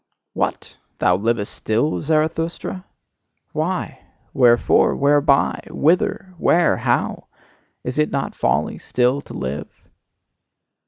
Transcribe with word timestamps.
What! 0.33 0.75
Thou 0.97 1.15
livest 1.15 1.53
still, 1.53 1.99
Zarathustra? 2.01 2.83
Why? 3.53 3.99
Wherefore? 4.33 4.95
Whereby? 4.95 5.61
Whither? 5.69 6.33
Where? 6.39 6.75
How? 6.77 7.27
Is 7.83 7.99
it 7.99 8.09
not 8.09 8.33
folly 8.33 8.79
still 8.79 9.21
to 9.21 9.33
live? 9.35 9.69